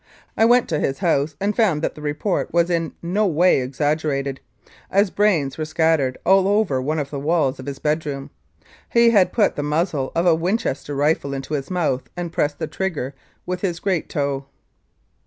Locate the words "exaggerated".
3.61-4.39